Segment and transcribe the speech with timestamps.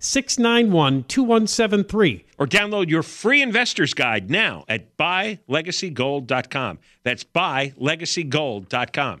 [0.00, 2.24] 691 2173.
[2.38, 6.78] Or download your free investor's guide now at buylegacygold.com.
[7.04, 9.20] That's buylegacygold.com.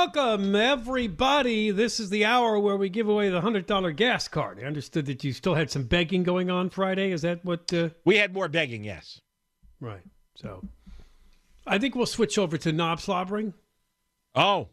[0.00, 1.72] Welcome, everybody.
[1.72, 4.60] This is the hour where we give away the $100 gas card.
[4.60, 7.10] I understood that you still had some begging going on Friday.
[7.10, 7.72] Is that what?
[7.72, 7.88] Uh...
[8.04, 9.20] We had more begging, yes.
[9.80, 10.04] Right.
[10.36, 10.62] So
[11.66, 13.54] I think we'll switch over to knob slobbering.
[14.36, 14.68] Oh.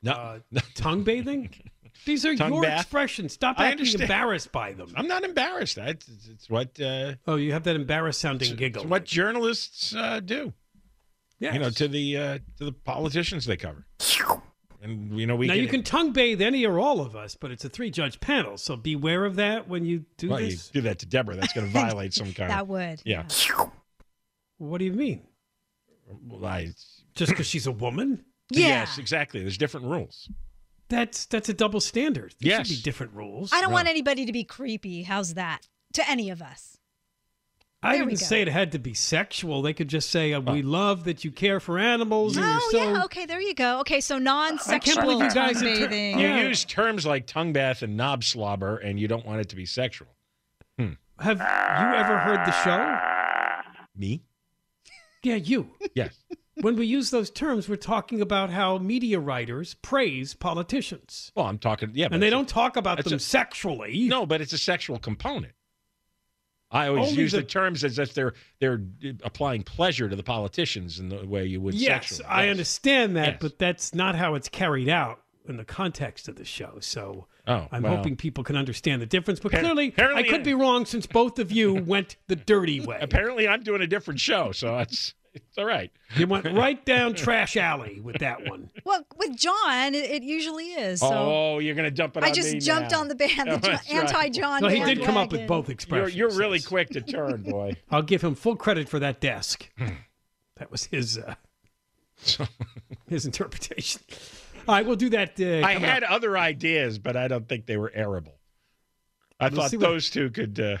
[0.00, 0.12] No.
[0.12, 0.38] Uh,
[0.76, 1.52] tongue bathing?
[2.04, 2.82] These are tongue your bath?
[2.82, 3.32] expressions.
[3.32, 4.02] Stop I acting understand.
[4.02, 4.92] embarrassed by them.
[4.94, 5.76] I'm not embarrassed.
[5.76, 6.80] It's, it's what.
[6.80, 8.86] Uh, oh, you have that embarrassed sounding giggle.
[8.86, 10.52] what journalists uh, do.
[11.40, 11.54] Yes.
[11.54, 13.86] You know, to the uh, to the politicians they cover.
[14.82, 17.36] And you know, we now can, you can tongue bathe any or all of us,
[17.36, 20.70] but it's a three judge panel, so beware of that when you do well, this.
[20.74, 22.50] You do that to Deborah, that's going to violate some kind.
[22.50, 23.00] that would.
[23.04, 23.24] Yeah.
[23.48, 23.66] yeah.
[24.58, 25.22] What do you mean?
[26.26, 26.70] Well, I,
[27.14, 28.24] Just because she's a woman?
[28.50, 28.66] Yeah.
[28.66, 29.40] Yes, exactly.
[29.40, 30.28] There's different rules.
[30.90, 32.34] That's that's a double standard.
[32.38, 32.66] There yes.
[32.66, 33.50] should be different rules.
[33.50, 35.04] I don't want anybody to be creepy.
[35.04, 35.66] How's that?
[35.94, 36.71] To any of us.
[37.82, 39.60] I didn't say it had to be sexual.
[39.62, 42.78] They could just say, uh, "We love that you care for animals." Oh so...
[42.78, 43.80] yeah, okay, there you go.
[43.80, 46.18] Okay, so non-sexual I can't believe you guys tongue bathing.
[46.18, 49.56] You use terms like tongue bath and knob slobber, and you don't want it to
[49.56, 50.08] be sexual.
[50.78, 50.92] Hmm.
[51.18, 52.98] Have you ever heard the show?
[53.96, 54.22] Me?
[55.22, 55.68] Yeah, you.
[55.94, 56.18] Yes.
[56.60, 61.32] When we use those terms, we're talking about how media writers praise politicians.
[61.34, 64.06] Well, I'm talking, yeah, and they don't talk about them a, sexually.
[64.08, 65.54] No, but it's a sexual component.
[66.72, 68.80] I always Only use the, the, terms as if they're they're
[69.22, 71.74] applying pleasure to the politicians in the way you would.
[71.74, 72.28] Yes, sexually.
[72.28, 73.36] I understand that, yes.
[73.40, 76.78] but that's not how it's carried out in the context of the show.
[76.80, 77.96] So oh, I'm well.
[77.96, 79.38] hoping people can understand the difference.
[79.38, 82.36] But apparently, clearly, apparently I could uh, be wrong since both of you went the
[82.36, 82.98] dirty way.
[83.00, 85.90] Apparently, I'm doing a different show, so it's it's all right.
[86.16, 88.70] You went right down trash alley with that one.
[88.84, 91.00] Well, with John, it, it usually is.
[91.00, 91.08] So.
[91.10, 93.00] Oh, you're going to dump it I on just me jumped now.
[93.00, 94.62] on the band, the Oh, anti-John.
[94.62, 95.46] No, he did come up with bandwagon.
[95.46, 96.14] both You're, expressions.
[96.16, 97.76] you're really quick to turn, boy.
[97.90, 99.68] I'll give him full credit for that desk.
[100.56, 101.34] that was his uh,
[103.08, 104.00] his interpretation.
[104.68, 105.40] All right, we'll do that.
[105.40, 106.12] Uh, I had up.
[106.12, 108.34] other ideas, but I don't think they were arable.
[109.40, 110.58] I We'll thought see what- those two could.
[110.60, 110.76] Uh,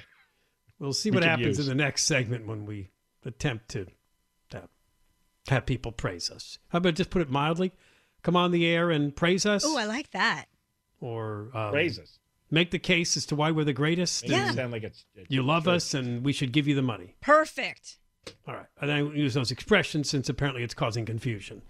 [0.78, 1.60] We'll see we what happens use.
[1.60, 2.88] in the next segment when we
[3.24, 3.92] attempt to, to
[5.48, 6.58] have people praise us.
[6.68, 7.72] How about just put it mildly?
[8.22, 10.46] Come on the air and praise us, Oh, I like that.
[11.00, 12.18] or um, praise us.
[12.50, 14.22] make the case as to why we're the greatest.
[14.24, 14.50] Make it Yeah.
[14.52, 15.72] sound like it's, it's You love true.
[15.72, 17.16] us, and we should give you the money.
[17.20, 17.98] Perfect.
[18.46, 18.66] All right.
[18.80, 21.62] And I use those expressions since apparently it's causing confusion.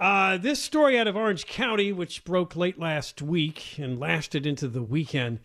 [0.00, 4.68] Uh, this story out of Orange County, which broke late last week and lasted into
[4.68, 5.40] the weekend,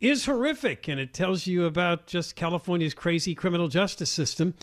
[0.00, 0.88] is horrific.
[0.88, 4.54] And it tells you about just California's crazy criminal justice system.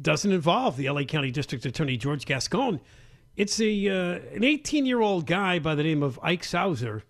[0.00, 2.80] Doesn't involve the LA County District Attorney George Gascon.
[3.36, 7.02] It's a uh, an 18 year old guy by the name of Ike Sauser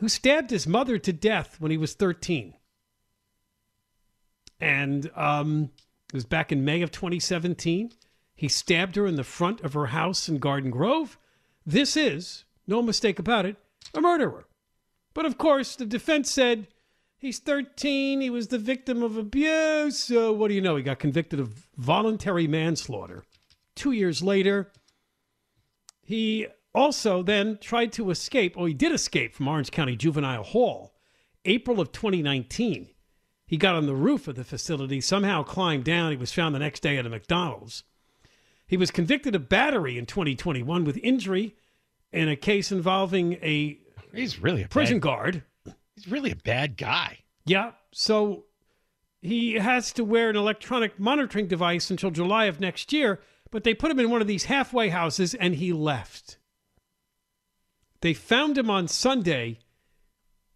[0.00, 2.54] who stabbed his mother to death when he was 13.
[4.58, 5.70] And um,
[6.08, 7.92] it was back in May of 2017.
[8.34, 11.18] He stabbed her in the front of her house in Garden Grove.
[11.66, 13.56] This is, no mistake about it,
[13.92, 14.46] a murderer.
[15.12, 16.68] But of course, the defense said
[17.20, 19.98] he's 13, he was the victim of abuse.
[19.98, 20.76] So, what do you know?
[20.76, 23.24] He got convicted of voluntary manslaughter.
[23.76, 24.72] Two years later,
[26.02, 28.54] he also then tried to escape.
[28.56, 30.94] Oh, he did escape from Orange County Juvenile Hall,
[31.44, 32.88] April of 2019.
[33.46, 36.10] He got on the roof of the facility, somehow climbed down.
[36.10, 37.84] He was found the next day at a McDonald's.
[38.66, 41.56] He was convicted of battery in 2021 with injury
[42.12, 43.78] in a case involving a
[44.14, 45.42] he's really a prison bad, guard.
[45.96, 47.20] He's really a bad guy.
[47.44, 48.44] Yeah, so
[49.22, 53.20] he has to wear an electronic monitoring device until July of next year,
[53.50, 56.38] but they put him in one of these halfway houses and he left.
[58.00, 59.58] They found him on Sunday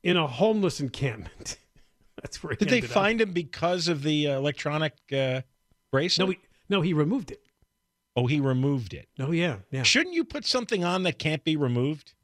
[0.02, 1.58] in a homeless encampment.
[2.22, 2.54] That's where.
[2.54, 3.28] Did they find up.
[3.28, 5.42] him because of the uh, electronic uh,
[5.90, 6.26] bracelet?
[6.26, 6.38] No, he,
[6.70, 7.42] no, he removed it.
[8.16, 9.08] Oh, he removed it.
[9.18, 9.82] Oh, yeah, yeah.
[9.82, 12.14] Shouldn't you put something on that can't be removed?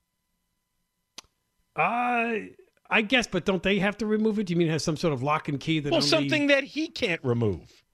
[1.75, 2.35] Uh,
[2.91, 4.47] I guess, but don't they have to remove it?
[4.47, 5.91] Do you mean it has some sort of lock and key that?
[5.91, 6.09] Well, only...
[6.09, 7.85] something that he can't remove.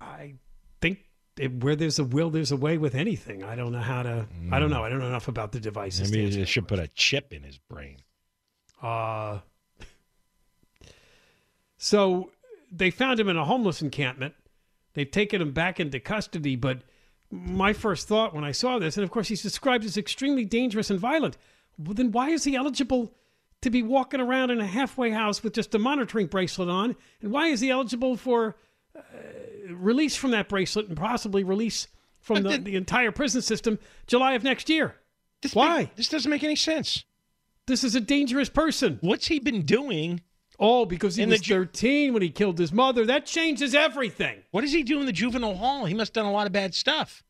[0.00, 0.34] I
[0.80, 0.98] think
[1.38, 3.42] it, where there's a will, there's a way with anything.
[3.42, 4.28] I don't know how to.
[4.40, 4.52] Mm.
[4.52, 4.84] I don't know.
[4.84, 6.12] I don't know enough about the devices.
[6.12, 7.98] Maybe they should put a chip in his brain.
[8.82, 9.38] Uh
[11.78, 12.30] so
[12.72, 14.34] they found him in a homeless encampment.
[14.94, 16.82] They've taken him back into custody, but
[17.30, 20.90] my first thought when I saw this, and of course he's described as extremely dangerous
[20.90, 21.36] and violent,
[21.78, 23.14] well, then why is he eligible
[23.62, 26.96] to be walking around in a halfway house with just a monitoring bracelet on?
[27.20, 28.56] And why is he eligible for
[28.96, 29.00] uh,
[29.70, 31.88] release from that bracelet and possibly release
[32.20, 34.96] from the, the, entire prison system July of next year?
[35.42, 35.78] This why?
[35.78, 37.04] Make, this doesn't make any sense.
[37.66, 38.98] This is a dangerous person.
[39.00, 40.20] What's he been doing
[40.58, 43.04] Oh, because he was ju- 13 when he killed his mother.
[43.04, 44.42] That changes everything.
[44.50, 45.84] What does he do in the juvenile hall?
[45.84, 47.22] He must have done a lot of bad stuff.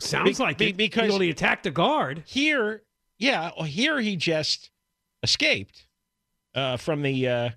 [0.00, 0.72] Sounds be- like be-.
[0.72, 2.24] Because he only attacked a guard.
[2.26, 2.82] Here,
[3.18, 4.70] yeah, here he just
[5.24, 5.86] escaped
[6.54, 7.50] uh, from the uh,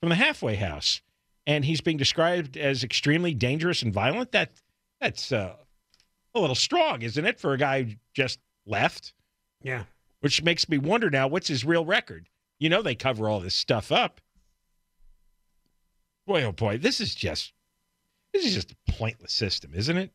[0.00, 1.02] from the halfway house,
[1.46, 4.32] and he's being described as extremely dangerous and violent.
[4.32, 4.52] That
[5.00, 5.56] that's uh,
[6.34, 9.12] a little strong, isn't it, for a guy who just left?
[9.62, 9.84] Yeah.
[10.20, 12.28] Which makes me wonder now, what's his real record?
[12.58, 14.20] You know they cover all this stuff up.
[16.26, 17.52] Boy, oh boy, this is just
[18.32, 20.10] this is just a pointless system, isn't it?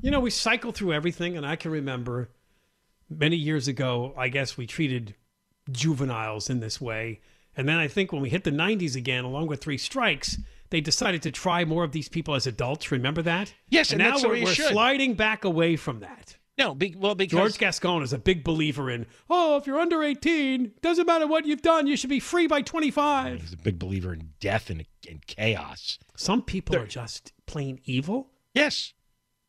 [0.00, 2.30] You know, we cycle through everything, and I can remember
[3.10, 4.14] many years ago.
[4.16, 5.16] I guess we treated
[5.70, 7.20] juveniles in this way,
[7.56, 10.38] and then I think when we hit the '90s again, along with Three Strikes,
[10.70, 12.90] they decided to try more of these people as adults.
[12.90, 13.54] Remember that?
[13.68, 16.36] Yes, and, and now we're, we're sliding back away from that.
[16.58, 20.02] No, be, well, because George Gascon is a big believer in, oh, if you're under
[20.02, 23.40] 18, doesn't matter what you've done, you should be free by 25.
[23.40, 26.00] He's a big believer in death and, and chaos.
[26.16, 28.32] Some people They're, are just plain evil.
[28.54, 28.92] Yes,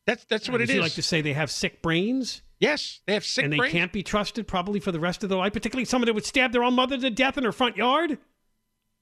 [0.06, 0.76] that's that's what it is.
[0.76, 2.42] You like to say they have sick brains.
[2.60, 3.72] Yes, they have sick and they brains.
[3.72, 6.52] can't be trusted probably for the rest of their life, particularly someone that would stab
[6.52, 8.18] their own mother to death in her front yard.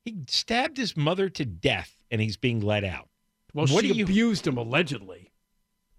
[0.05, 3.09] He stabbed his mother to death, and he's being let out.
[3.53, 5.33] Well, what she abused him allegedly.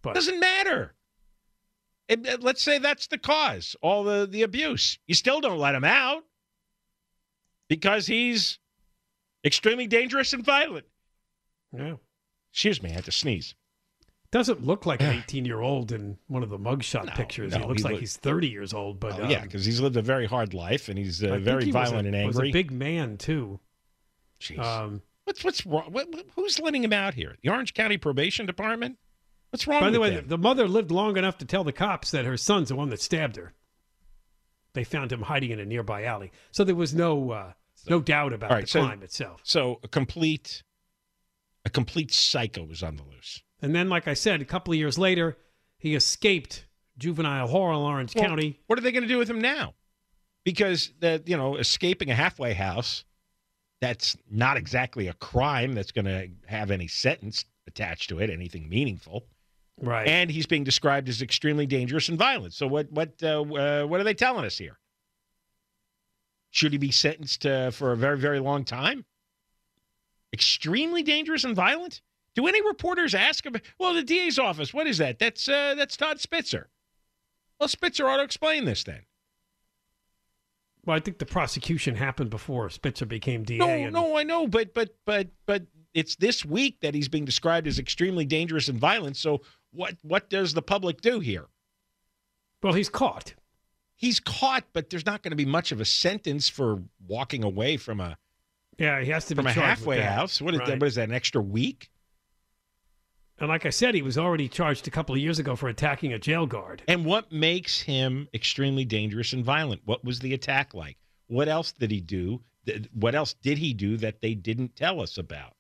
[0.02, 0.96] But doesn't matter.
[2.08, 4.98] It, it, uh, let's say that's the cause, all the, the abuse.
[5.06, 6.24] You still don't let him out
[7.68, 8.58] because he's
[9.44, 10.86] extremely dangerous and violent.
[11.78, 11.96] Yeah.
[12.54, 13.54] Excuse me, I had to sneeze.
[14.32, 17.54] Doesn't look like an 18 year old in one of the mugshot no, pictures.
[17.54, 19.00] No, he looks he like look, he's 30 years old.
[19.00, 21.72] But um, yeah, because he's lived a very hard life and he's uh, very he
[21.72, 22.28] violent a, and angry.
[22.28, 23.60] Was a big man too.
[24.40, 24.60] Jeez.
[24.60, 25.92] Um, what's what's wrong?
[25.92, 27.38] What, who's letting him out here?
[27.42, 28.98] The Orange County Probation Department?
[29.50, 29.82] What's wrong?
[29.82, 30.28] By the way, them?
[30.28, 33.02] the mother lived long enough to tell the cops that her son's the one that
[33.02, 33.54] stabbed her.
[34.74, 38.00] They found him hiding in a nearby alley, so there was no uh, so, no
[38.00, 39.42] doubt about right, the so, crime itself.
[39.44, 40.62] So a complete
[41.66, 43.42] a complete psycho was on the loose.
[43.62, 45.38] And then, like I said, a couple of years later,
[45.78, 46.66] he escaped
[46.98, 48.60] juvenile hall in Orange well, County.
[48.68, 49.74] What are they going to do with him now?
[50.44, 53.04] Because that you know, escaping a halfway house,
[53.82, 58.68] that's not exactly a crime that's going to have any sentence attached to it, anything
[58.68, 59.26] meaningful.
[59.82, 60.08] Right.
[60.08, 62.54] And he's being described as extremely dangerous and violent.
[62.54, 64.78] So what what uh, uh, what are they telling us here?
[66.52, 69.06] Should he be sentenced uh, for a very very long time?
[70.34, 72.02] Extremely dangerous and violent.
[72.36, 73.56] Do any reporters ask him?
[73.80, 74.74] Well, the DA's office.
[74.74, 75.20] What is that?
[75.20, 76.70] That's uh, that's Todd Spitzer.
[77.60, 79.02] Well, Spitzer ought to explain this then.
[80.86, 83.58] Well, I think the prosecution happened before Spitzer became DA.
[83.58, 87.26] No, and- no, I know, but but but but it's this week that he's being
[87.26, 89.18] described as extremely dangerous and violent.
[89.18, 91.48] So what what does the public do here?
[92.64, 93.34] Well, he's caught.
[93.96, 97.76] He's caught, but there's not going to be much of a sentence for walking away
[97.76, 98.18] from a
[98.78, 100.42] Yeah, he has to from be a halfway house.
[100.42, 100.80] What is that?
[100.80, 101.10] What is that?
[101.10, 101.90] An extra week?
[103.40, 106.12] And like I said, he was already charged a couple of years ago for attacking
[106.12, 106.84] a jail guard.
[106.88, 109.82] And what makes him extremely dangerous and violent?
[109.86, 110.98] What was the attack like?
[111.28, 112.42] What else did he do?
[112.94, 115.56] What else did he do that they didn't tell us about?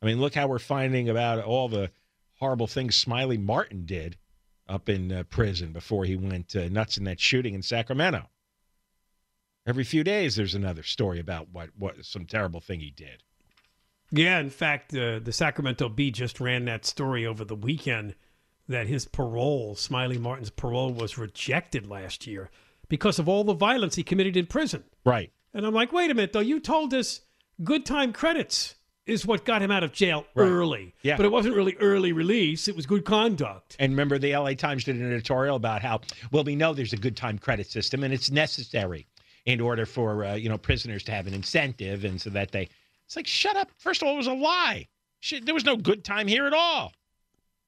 [0.00, 1.90] I mean, look how we're finding about all the
[2.38, 4.16] horrible things Smiley Martin did
[4.68, 8.28] up in uh, prison before he went uh, nuts in that shooting in Sacramento.
[9.66, 13.22] Every few days, there's another story about what, what some terrible thing he did.
[14.10, 18.14] Yeah, in fact, uh, the Sacramento Bee just ran that story over the weekend
[18.68, 22.50] that his parole, Smiley Martin's parole, was rejected last year
[22.88, 24.84] because of all the violence he committed in prison.
[25.04, 25.32] Right.
[25.54, 26.40] And I'm like, wait a minute, though.
[26.40, 27.20] You told us
[27.64, 28.74] good time credits
[29.06, 30.46] is what got him out of jail Right.
[30.48, 30.94] early.
[31.02, 31.16] Yeah.
[31.16, 33.76] But it wasn't really early release, it was good conduct.
[33.78, 36.00] And remember, the LA Times did an editorial about how
[36.32, 39.06] well we know there's a good time credit system, and it's necessary
[39.44, 42.68] in order for uh, you know prisoners to have an incentive, and so that they.
[43.06, 43.70] It's like shut up.
[43.78, 44.88] First of all, it was a lie.
[45.20, 46.92] Shit, there was no good time here at all.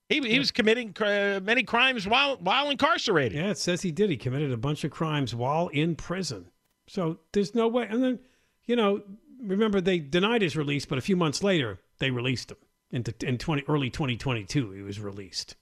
[0.09, 3.39] He, he was committing uh, many crimes while while incarcerated.
[3.39, 4.11] Yeah, it says he did.
[4.11, 6.51] He committed a bunch of crimes while in prison.
[6.87, 7.87] So there's no way.
[7.89, 8.19] And then,
[8.65, 9.03] you know,
[9.43, 12.57] remember they denied his release, but a few months later they released him
[12.91, 14.71] into in 20 early 2022.
[14.73, 15.57] He was released.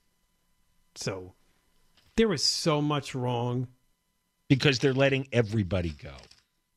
[0.95, 1.35] So
[2.17, 3.69] there was so much wrong.
[4.49, 6.15] because they're letting everybody go.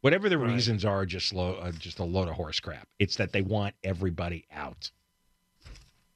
[0.01, 0.53] Whatever the Right.
[0.53, 2.87] reasons are, just lo- uh, just a load of horse crap.
[2.99, 4.91] It's that they want everybody out.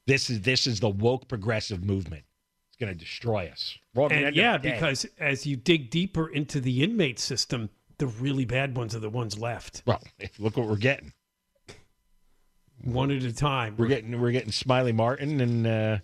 [0.07, 2.23] This is this is the woke progressive movement.
[2.69, 3.77] It's going to destroy us.
[3.93, 8.07] We're all gonna And yeah, because as you dig deeper into the inmate system, the
[8.07, 10.01] really bad ones are the ones left, well,
[10.39, 11.13] look what we're getting.
[12.83, 13.75] one at a time.
[13.77, 15.97] We're getting we're getting Smiley Martin and uh,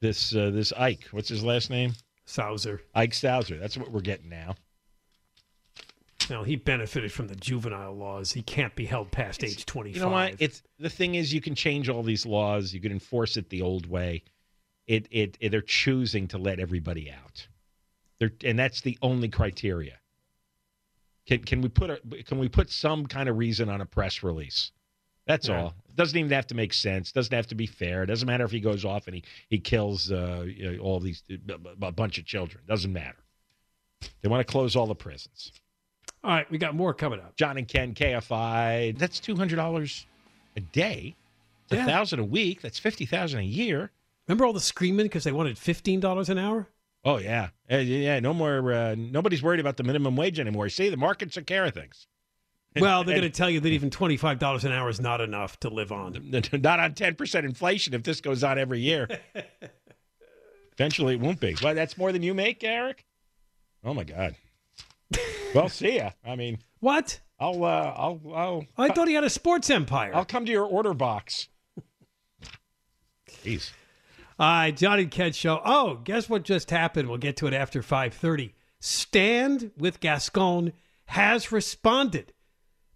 [0.00, 1.04] this uh, this Ike.
[1.12, 1.94] What's his last name?
[2.26, 2.80] Sauser.
[2.94, 3.58] Ike Stouser.
[3.58, 4.54] That's what we're getting now.
[6.30, 8.32] Now he benefited from the juvenile laws.
[8.32, 9.96] He can't be held past age 25.
[9.96, 10.34] You know what?
[10.38, 12.72] It's the thing is you can change all these laws.
[12.72, 14.22] You can enforce it the old way.
[14.86, 17.46] It it, it they're choosing to let everybody out.
[18.18, 19.98] They're and that's the only criteria.
[21.26, 24.22] Can can we put a can we put some kind of reason on a press
[24.22, 24.72] release?
[25.26, 25.60] That's Yeah.
[25.60, 25.74] all.
[25.88, 27.10] It doesn't even have to make sense.
[27.10, 28.04] It Doesn't have to be fair.
[28.04, 31.00] It doesn't matter if he goes off and he he kills uh, you know, all
[31.00, 31.22] these
[31.82, 32.62] a bunch of children.
[32.66, 33.18] It Doesn't matter.
[34.22, 35.52] They want to close all the prisons.
[36.26, 37.36] All right, we got more coming up.
[37.36, 38.98] John and Ken KFI.
[38.98, 40.06] That's two hundred dollars
[40.56, 41.14] a day.
[41.70, 41.86] A Yeah.
[41.86, 42.62] thousand a week.
[42.62, 43.92] That's fifty thousand a year.
[44.26, 46.66] Remember all the screaming because they wanted $15 an hour?
[47.04, 48.18] Oh yeah, Uh, yeah.
[48.18, 48.72] No more.
[48.72, 50.68] Uh, nobody's worried about the minimum wage anymore.
[50.68, 52.08] See, the market took care of things.
[52.78, 55.70] Well, they're going to tell you that even $25 an hour is not enough to
[55.70, 56.28] live on.
[56.52, 57.94] Not on ten percent inflation.
[57.94, 59.08] If this goes on every year,
[60.72, 61.56] eventually it won't be.
[61.62, 63.06] Well, that's more than you make, Eric.
[63.84, 64.36] Oh my God.
[65.54, 66.10] Well, see ya.
[66.24, 67.20] I mean, What?
[67.38, 67.64] I'll.
[67.64, 68.20] Uh, I'll.
[68.34, 68.64] I'll.
[68.76, 70.10] I thought he had a sports empire.
[70.14, 71.48] I'll come to your order box.
[73.44, 73.70] Jeez.
[74.38, 75.60] All right, Johnny Ken show.
[75.64, 77.08] Oh, guess what just happened?
[77.08, 78.52] We'll get to it after 5:30.
[78.80, 80.72] Stand with Gascon
[81.06, 82.32] has responded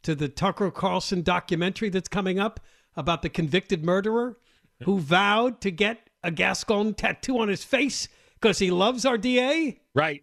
[0.02, 2.60] to the Tucker Carlson documentary that's coming up
[2.96, 4.36] about the convicted murderer
[4.84, 9.80] who vowed to get a Gascon tattoo on his face because he loves our DA.
[9.94, 10.22] Right.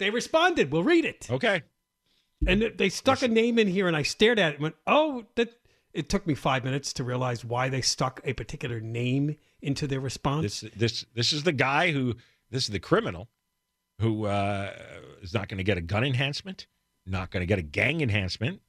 [0.00, 0.72] They responded.
[0.72, 1.28] We'll read it.
[1.30, 1.62] Okay.
[2.46, 5.26] And they stuck a name in here, and I stared at it and went, "Oh,
[5.36, 5.56] that."
[5.92, 9.98] It took me five minutes to realize why they stuck a particular name into their
[9.98, 10.60] response.
[10.60, 12.14] This this this is the guy who
[12.48, 13.28] this is the criminal
[14.00, 14.72] who uh,
[15.20, 16.66] is not going to get a gun enhancement,
[17.06, 18.60] not going to get a gang enhancement,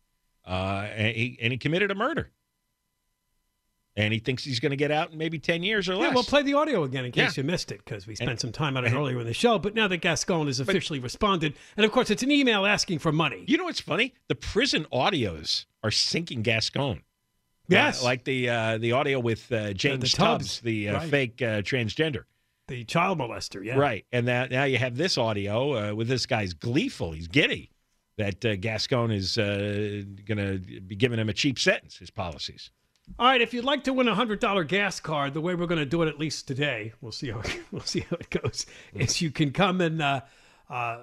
[0.45, 2.31] uh, and, he, and he committed a murder.
[3.97, 6.07] And he thinks he's going to get out in maybe ten years or less.
[6.07, 7.41] Yeah, we'll play the audio again in case Yeah.
[7.43, 9.59] you missed it because we spent And- some time on it earlier in the show.
[9.59, 13.11] But now that Gascon has officially responded, and of course it's an email asking for
[13.11, 13.43] money.
[13.47, 14.13] You know what's funny?
[14.29, 17.01] The prison audios are sinking Gascon.
[17.67, 18.01] Yes.
[18.01, 21.09] Uh, like the uh, the audio with uh, James the Tubbs, Tubbs, the uh, right.
[21.09, 22.23] fake uh, transgender.
[22.67, 23.75] The child molester, yeah.
[23.77, 27.11] Right, and that now you have this audio uh, with this guy's gleeful.
[27.11, 27.71] He's giddy
[28.17, 31.97] that uh, Gascon is uh, going to be giving him a cheap sentence.
[31.97, 32.71] His policies.
[33.19, 35.67] All right, if you'd like to win a hundred dollar gas card, the way we're
[35.67, 38.29] going to do it, at least today, we'll see how it, we'll see how it
[38.29, 38.65] goes.
[38.93, 40.21] Is you can come and uh,
[40.69, 40.99] uh,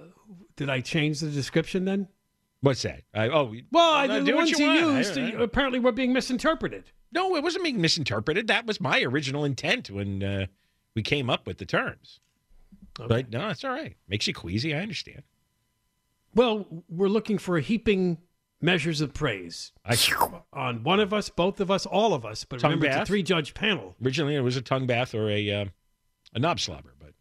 [0.56, 2.08] did I change the description then?
[2.60, 3.02] What's that?
[3.14, 4.68] I, oh, Well, I, no, the do ones you.
[4.68, 6.90] I- used I- uh, apparently were being misinterpreted.
[7.12, 8.48] No, it wasn't being misinterpreted.
[8.48, 10.46] That was my original intent when uh,
[10.94, 12.20] we came up with the terms.
[12.94, 13.96] But no, it's all right.
[14.08, 14.74] Makes you queasy.
[14.74, 15.22] I understand.
[16.34, 18.18] Well, we're looking for a heaping
[18.60, 19.96] measures of praise I
[20.52, 22.44] on one of us, both of us, all of us.
[22.44, 23.94] But Tongue remember, it's a three-judge panel.
[24.04, 25.64] originally it was a tongue bath or a uh,
[26.34, 27.12] a knob slobber, but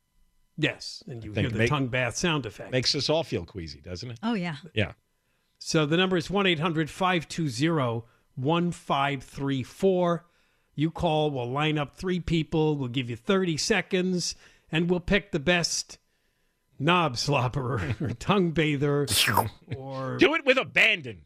[0.58, 2.72] Yes, and you think hear the make- tongue bath sound effect.
[2.72, 4.20] makes us all feel queasy, doesn't it?
[4.24, 4.56] Oh yeah.
[4.74, 4.94] Yeah.
[5.60, 8.04] So the number is 1 800 520
[8.36, 10.26] 1534.
[10.76, 14.36] You call, we'll line up three people, we'll give you 30 seconds,
[14.72, 15.98] and we'll pick the best
[16.80, 19.08] knob slobberer or tongue bather
[19.78, 20.18] or.
[20.18, 21.24] Do it with abandon.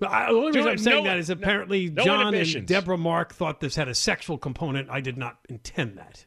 [0.00, 2.66] But I, the only reason it- I'm saying no- that is apparently no John and.
[2.66, 4.90] Deborah Mark thought this had a sexual component.
[4.90, 6.24] I did not intend that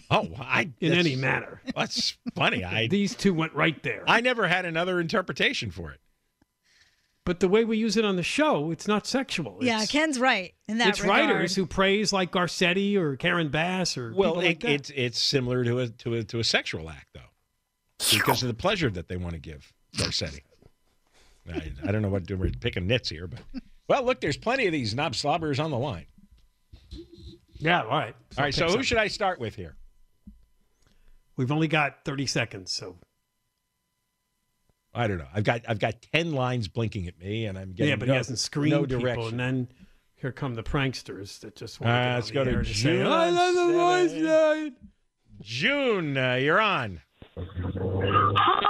[0.10, 1.60] Oh, I in any manner.
[1.76, 2.62] That's funny.
[2.64, 4.04] I These two went right there.
[4.06, 6.00] I never had another interpretation for it.
[7.24, 9.58] but the way we use it on the show, it's not sexual.
[9.62, 11.28] Yeah, Ken's right in that it's regard.
[11.30, 14.70] writers who praise like Garcetti or Karen Bass or Well, people like that.
[14.70, 17.30] it's it's similar to a to a to a sexual act though,
[18.18, 20.40] because of the pleasure that they want to give Garcetti.
[21.50, 23.40] I, I don't know what we're picking nits here, but
[23.88, 26.06] well, look, there's plenty of these knob slobbers on the line.
[27.58, 28.14] yeah, all right.
[28.38, 29.76] All right, so who should I start with here?
[31.36, 32.96] We've only got 30 seconds, so
[34.94, 35.26] I don't know.
[35.34, 38.14] I've got I've got ten lines blinking at me, and I'm getting yeah, but no,
[38.14, 39.68] he hasn't screened no people, and then
[40.16, 42.56] here come the pranksters that just want Uh, to let's get go on the to
[42.58, 44.76] air to say, June I love the voice line."
[45.40, 47.00] June, uh, you're on.
[47.36, 48.68] Hi.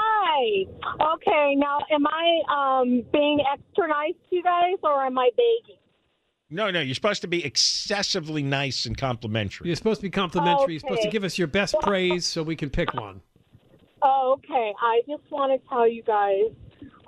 [1.15, 5.79] Okay, now am I um, being extra nice to you guys or am I begging?
[6.51, 9.69] No, no, you're supposed to be excessively nice and complimentary.
[9.69, 10.75] You're supposed to be complimentary.
[10.75, 13.23] You're supposed to give us your best praise so we can pick one.
[14.03, 16.51] Oh, okay, I just want to tell you guys.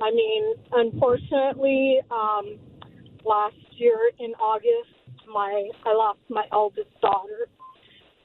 [0.01, 2.59] I mean, unfortunately, um,
[3.25, 4.95] last year in August,
[5.33, 7.49] my I lost my eldest daughter,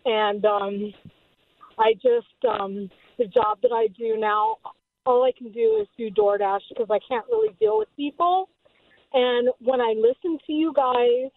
[0.06, 0.94] and um,
[1.78, 4.58] I just um, the job that I do now,
[5.06, 8.50] all I can do is do DoorDash because I can't really deal with people.
[9.14, 11.32] And when I listen to you guys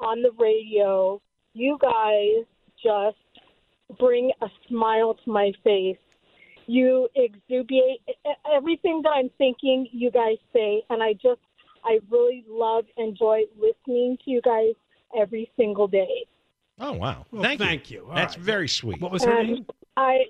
[0.00, 1.20] on the radio,
[1.54, 2.44] you guys
[2.82, 3.16] just
[3.98, 5.96] bring a smile to my face.
[6.66, 8.12] You exuberate e,
[8.54, 10.82] everything that I'm thinking, you guys say.
[10.90, 11.40] And I just,
[11.84, 14.74] I really love, enjoy listening to you guys
[15.16, 16.26] every single day.
[16.78, 17.24] Oh wow!
[17.30, 18.06] Well, thank, thank you.
[18.06, 18.14] you.
[18.14, 18.44] That's right.
[18.44, 19.00] very sweet.
[19.00, 19.66] What was her And name?
[19.96, 20.24] I,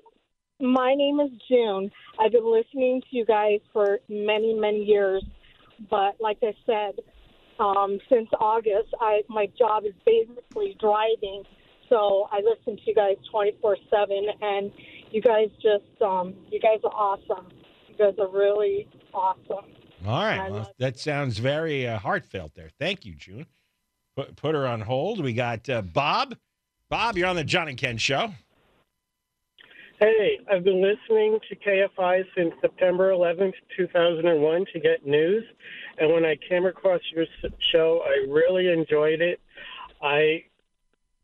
[0.61, 1.90] my name is June.
[2.19, 5.25] I've been listening to you guys for many, many years,
[5.90, 6.95] but like I said,
[7.59, 11.42] um, since August, I my job is basically driving,
[11.88, 14.73] so I listen to you guys twenty four seven, and
[15.11, 17.49] you guys just, um, you guys are awesome.
[17.88, 19.73] You guys are really awesome.
[20.07, 22.71] All right, well, that sounds very uh, heartfelt there.
[22.79, 23.47] Thank you, June.
[24.16, 25.23] Put, put her on hold.
[25.23, 26.37] We got uh, Bob.
[26.88, 28.33] Bob, you're on the John and Ken show.
[29.98, 35.42] Hey, I've been listening to KFI since September 11th, 2001 to get news.
[35.96, 37.24] And when I came across your
[37.72, 39.40] show, I really enjoyed it.
[40.02, 40.44] I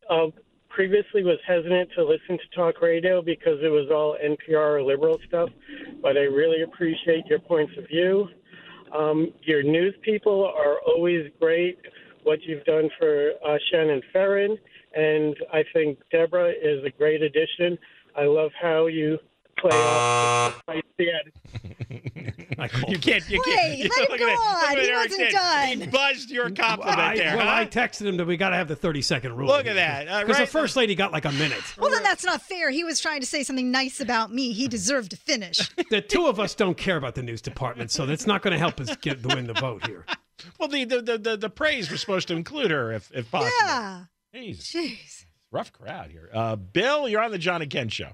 [0.08, 0.28] uh,
[0.70, 5.50] previously was hesitant to listen to talk radio because it was all NPR liberal stuff,
[6.00, 8.26] but I really appreciate your points of view.
[8.96, 11.78] Um, your news people are always great.
[12.22, 14.56] What you've done for uh, Shannon Farren,
[14.94, 17.76] and I think Deborah is a great addition.
[18.16, 19.18] I love how you
[19.59, 20.75] play off the
[22.88, 23.29] You can't.
[23.29, 23.90] You Wait, can't.
[23.90, 24.66] let him look go at that.
[24.70, 24.77] on.
[24.79, 25.33] He Eric wasn't did.
[25.33, 25.81] done.
[25.81, 27.37] He buzzed your compliment I, there.
[27.37, 27.53] well, huh?
[27.61, 29.48] I texted him that we got to have the 30 second rule.
[29.48, 30.09] Look at that.
[30.09, 31.62] Uh, Because right- the first lady got like a minute.
[31.79, 32.70] Well, then that's not fair.
[32.70, 34.53] He was trying to say something nice about me.
[34.53, 35.68] He deserved to finish.
[35.90, 38.59] the two of us don't care about the news department, so that's not going to
[38.59, 40.05] help us get the win the vote here.
[40.59, 43.53] Well, the, the the the the praise was supposed to include her, if if possible.
[43.61, 44.05] Yeah.
[44.35, 44.72] Jesus.
[44.72, 45.21] Jeez.
[45.52, 46.30] Rough crowd here.
[46.32, 48.12] Uh, Bill, you're on the John and Ken show.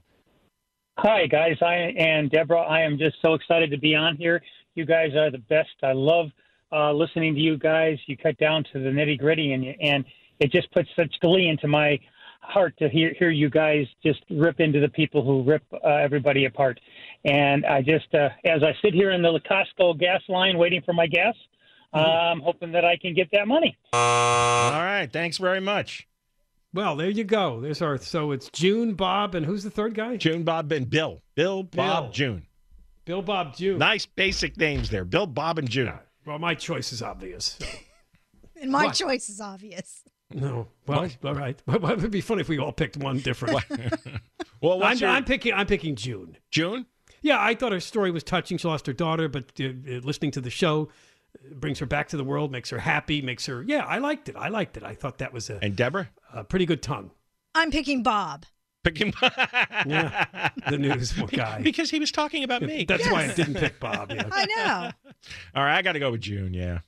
[0.99, 1.57] Hi, guys.
[1.63, 2.63] I and Deborah.
[2.63, 4.43] I am just so excited to be on here.
[4.75, 5.71] You guys are the best.
[5.85, 6.27] I love
[6.73, 7.97] uh, listening to you guys.
[8.07, 10.05] You cut down to the nitty gritty, and and
[10.41, 12.01] it just puts such glee into my
[12.41, 16.47] heart to hear hear you guys just rip into the people who rip uh, everybody
[16.47, 16.81] apart.
[17.25, 20.93] And I just, uh, as I sit here in the Costco gas line waiting for
[20.93, 21.37] my gas,
[21.93, 23.77] I'm hoping that I can get that money.
[23.93, 25.09] All right.
[25.13, 26.08] Thanks very much.
[26.75, 27.61] Well, there you go.
[27.61, 27.97] There's our.
[27.99, 30.17] So it's June, Bob, and who's the third guy?
[30.17, 31.23] June, Bob, and Bill.
[31.35, 32.13] Bill, Bob, Bill.
[32.13, 32.47] June.
[33.05, 33.79] Bill, Bob, June.
[33.79, 35.05] Nice basic names there.
[35.05, 35.93] Bill, Bob, and June.
[36.27, 37.57] Well, my choice is obvious.
[37.61, 37.67] so.
[38.61, 38.97] And my What?
[38.97, 40.03] choice is obvious.
[40.35, 40.67] No.
[40.89, 41.63] Well, all right.
[41.67, 43.63] But it would be funny if we all picked one different.
[44.61, 45.55] well, I'm, your- I'm picking.
[45.55, 46.37] I'm picking June.
[46.51, 46.85] June?
[47.23, 48.59] Yeah, I thought her story was touching.
[48.59, 49.71] She lost her daughter, but uh, uh,
[50.03, 50.89] listening to the show,
[51.55, 53.63] brings her back to the world, makes her happy, makes her.
[53.63, 54.37] Yeah, I liked it.
[54.37, 54.83] I liked it.
[54.83, 56.11] I thought that was a And Deborah?
[56.33, 57.11] a pretty good tongue.
[57.55, 58.45] I'm picking Bob.
[58.85, 59.15] Picking him.
[59.87, 61.61] Yeah, the news guy.
[61.63, 62.85] Because he was talking about me.
[62.85, 64.11] That's why I didn't pick Bob.
[64.13, 64.29] Yeah.
[64.31, 65.13] I know.
[65.55, 66.55] All right, I got to go with June.
[66.55, 66.81] Yeah.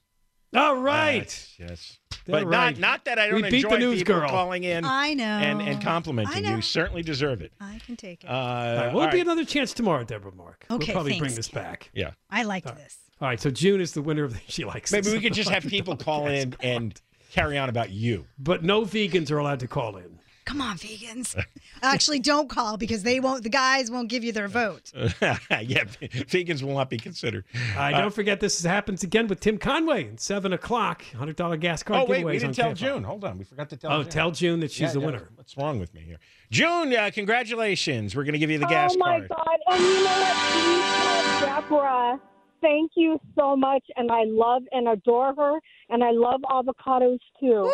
[0.54, 1.48] All right.
[1.58, 1.98] Yes.
[2.12, 2.76] All But right.
[2.76, 4.28] not not that I don't We beat enjoy the news people girl.
[4.28, 5.24] calling in I know.
[5.24, 6.60] and and complimenting you.
[6.60, 7.52] certainly deserve it.
[7.60, 8.28] I can take it.
[8.30, 9.12] Uh, All right, all will right.
[9.12, 10.66] be another chance tomorrow, Deborah Mark.
[10.70, 11.90] Okay, we'll probably bring thanks, this back.
[11.94, 12.12] Yeah.
[12.30, 12.98] I liked this.
[13.20, 14.38] All right, so June is the winner of the.
[14.38, 14.92] Thing she likes.
[14.92, 15.14] Maybe this.
[15.14, 16.98] we could just have people call in and
[17.30, 18.26] carry on about you.
[18.38, 20.18] But no vegans are allowed to call in.
[20.46, 21.40] Come on, vegans.
[21.82, 23.44] Actually, don't call because they won't.
[23.44, 24.90] The guys won't give you their vote.
[24.96, 25.04] yeah,
[25.44, 27.44] vegans will not be considered.
[27.74, 31.04] All right, Uh, don't forget this happens again with Tim Conway at seven o'clock.
[31.14, 32.74] Hundred dollar gas card Oh wait, we didn't tell KFI.
[32.76, 33.04] June.
[33.04, 33.92] Hold on, we forgot to tell.
[33.92, 34.10] Oh, June.
[34.10, 35.28] tell June that she's Yeah, the yeah, winner.
[35.36, 36.18] What's wrong with me here?
[36.50, 38.16] June, uh, congratulations.
[38.16, 39.28] We're going to give you the gas card.
[39.30, 39.60] oh my card.
[39.68, 39.74] God!
[39.76, 40.36] And you know what?
[40.52, 42.20] Please tell Deborah.
[42.60, 47.72] Thank you so much, and I love and adore her, and I love avocados too.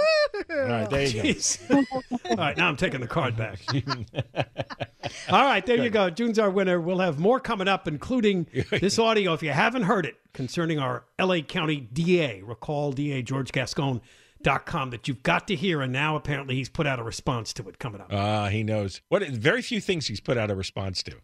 [0.50, 1.34] All right, there you
[1.68, 1.84] go.
[2.30, 3.58] All right, now I'm taking the card back.
[5.28, 6.10] All right, there you go.
[6.10, 6.80] June's our winner.
[6.80, 11.04] We'll have more coming up, including this audio, if you haven't heard it, concerning our
[11.20, 12.42] LA County DA.
[12.42, 14.00] Recall DA George Gascon
[14.42, 17.52] dot com that you've got to hear, and now apparently he's put out a response
[17.54, 18.12] to it coming up.
[18.12, 19.00] Uh, he knows.
[19.08, 21.16] What very few things he's put out a response to.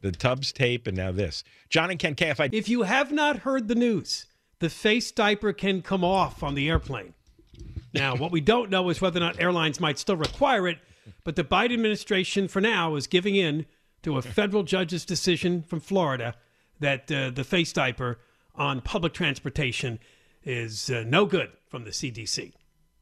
[0.00, 1.42] The Tubbs tape and now this.
[1.68, 2.50] John and Ken KFI.
[2.52, 4.26] If you have not heard the news,
[4.58, 7.14] the face diaper can come off on the airplane.
[7.92, 10.78] Now, what we don't know is whether or not airlines might still require it,
[11.24, 13.66] but the Biden administration, for now, is giving in
[14.02, 16.34] to a federal judge's decision from Florida
[16.78, 18.18] that uh, the face diaper
[18.54, 19.98] on public transportation
[20.44, 22.52] is uh, no good from the CDC,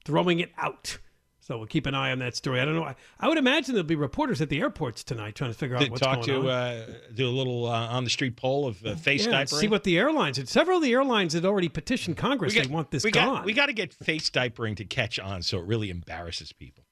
[0.05, 0.99] throwing it out.
[1.47, 2.59] So we'll keep an eye on that story.
[2.59, 2.85] I don't know.
[2.85, 5.91] I, I would imagine there'll be reporters at the airports tonight trying to figure out
[5.91, 6.47] what's talk going to on.
[6.49, 9.61] uh, do a little uh, on the street poll of uh, face yeah, diapering.
[9.61, 10.39] see what the airlines.
[10.39, 12.55] and Several of the airlines had already petitioned Congress.
[12.55, 13.37] We they want this we gone.
[13.37, 16.87] Got, we got to get face diapering to catch on, so it really embarrasses people.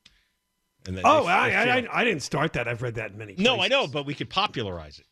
[0.86, 2.68] And then oh, they- I, they I, I, I didn't start that.
[2.68, 3.34] I've read that in many.
[3.38, 5.06] no, I know, but we could popularize it.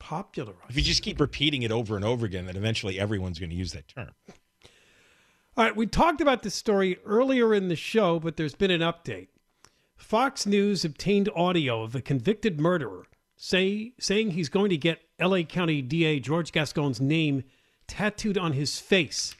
[0.00, 0.64] Popularize.
[0.70, 3.56] If you just keep repeating it over and over again, then eventually everyone's going to
[3.56, 4.12] use that term.
[5.58, 8.80] All right, we talked about this story earlier in the show, but there's been an
[8.80, 9.26] update.
[9.96, 15.42] Fox News obtained audio of a convicted murderer say, saying he's going to get LA
[15.42, 17.42] County DA George Gascon's name
[17.88, 19.34] tattooed on his face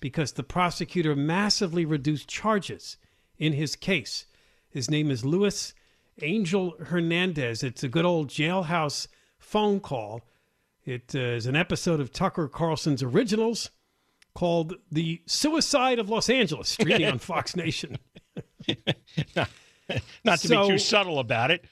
[0.00, 2.98] because the prosecutor massively reduced charges
[3.38, 4.26] in his case.
[4.68, 5.72] His name is Luis
[6.20, 7.62] Angel Hernandez.
[7.62, 10.20] It's a good old jailhouse phone call.
[10.84, 13.70] It uh, is an episode of Tucker Carlson's originals
[14.34, 17.98] called The Suicide of Los Angeles, streaming on Fox Nation.
[20.24, 21.64] Not to So- be too subtle about it.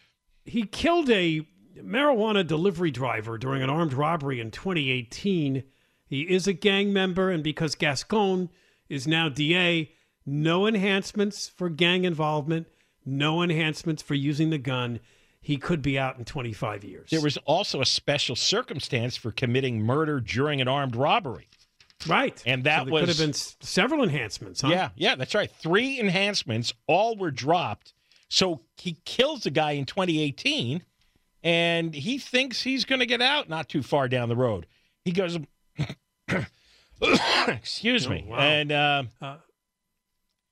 [0.45, 1.47] He killed a
[1.79, 5.63] marijuana delivery driver during an armed robbery in 2018.
[6.07, 8.51] He is a gang member, and because Gascon
[8.89, 9.93] is now DA,
[10.27, 12.67] no enhancements for gang involvement,
[13.07, 15.01] no enhancements for using the gun.
[15.41, 17.11] He could be out in 25 years.
[17.11, 21.49] There was also a special circumstance for committing murder during an armed robbery.
[22.07, 22.43] Right.
[22.47, 24.69] And that So was could have been several enhancements, huh?
[24.69, 25.51] Yeah, yeah, that's right.
[25.51, 27.93] Three enhancements, all were dropped.
[28.29, 30.83] So he kills the guy in 2018,
[31.43, 34.67] and he thinks he's going to get out not too far down the road.
[35.05, 35.39] He goes,
[37.49, 38.39] excuse me, Oh, wow.
[38.39, 39.03] and uh,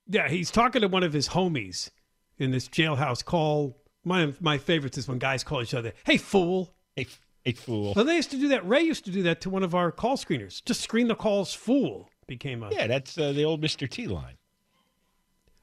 [0.09, 1.91] Yeah, he's talking to one of his homies
[2.39, 3.77] in this jailhouse call.
[4.03, 7.07] One of my favorites is when guys call each other, "Hey fool." Hey,
[7.45, 7.93] hey fool.
[7.95, 8.67] Well, they used to do that.
[8.67, 10.65] Ray used to do that to one of our call screeners.
[10.65, 12.71] Just screen the calls "fool" became a.
[12.71, 13.89] yeah, that's uh, the old Mr.
[13.89, 14.37] T line.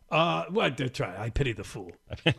[0.09, 1.19] Uh, well, that's right.
[1.19, 1.91] I pity the fool.
[2.25, 2.33] All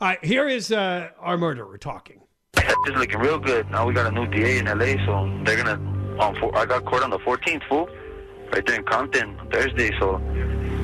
[0.00, 2.20] right, here is uh, our murderer talking.
[2.54, 3.70] It's looking real good.
[3.70, 5.78] Now we got a new DA in LA, so they're gonna.
[6.20, 7.88] On four, I got court on the 14th, fool,
[8.52, 9.90] right there in Compton Thursday.
[9.98, 10.20] So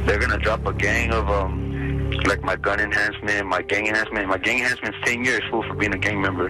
[0.05, 4.29] they're gonna drop a gang of um, like my gun enhancement, my gang enhancement.
[4.29, 6.49] My gang enhancement's 10 years, fool, for being a gang member,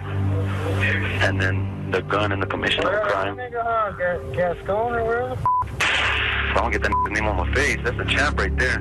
[0.94, 3.36] and then the gun and the commission of a crime.
[4.32, 8.38] Gascon or where the I don't get that name on my face, that's a champ
[8.38, 8.78] right there.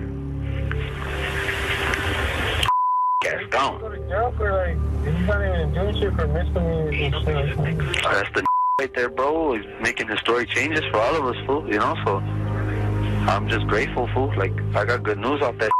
[3.21, 3.79] Gascon.
[3.79, 7.81] go to jail for like, he's not even doing shit for misdemeanors and.
[8.03, 8.45] That's the
[8.79, 9.53] right there, bro.
[9.53, 11.67] He's making historic changes for all of us, fool.
[11.67, 14.33] You know, so I'm just grateful, fool.
[14.37, 15.71] Like I got good news off that.